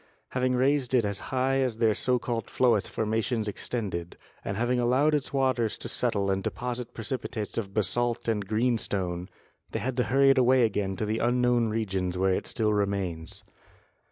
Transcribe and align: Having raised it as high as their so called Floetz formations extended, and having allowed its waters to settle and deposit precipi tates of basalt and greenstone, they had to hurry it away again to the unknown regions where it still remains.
Having 0.29 0.55
raised 0.55 0.95
it 0.95 1.05
as 1.05 1.19
high 1.29 1.57
as 1.59 1.77
their 1.77 1.93
so 1.93 2.17
called 2.17 2.47
Floetz 2.47 2.89
formations 2.89 3.47
extended, 3.47 4.17
and 4.43 4.57
having 4.57 4.79
allowed 4.79 5.13
its 5.13 5.31
waters 5.31 5.77
to 5.77 5.87
settle 5.87 6.31
and 6.31 6.41
deposit 6.43 6.95
precipi 6.95 7.29
tates 7.29 7.55
of 7.55 7.71
basalt 7.71 8.27
and 8.27 8.47
greenstone, 8.47 9.29
they 9.69 9.79
had 9.79 9.95
to 9.97 10.05
hurry 10.05 10.31
it 10.31 10.39
away 10.39 10.63
again 10.63 10.95
to 10.95 11.05
the 11.05 11.19
unknown 11.19 11.69
regions 11.69 12.17
where 12.17 12.33
it 12.33 12.47
still 12.47 12.73
remains. 12.73 13.43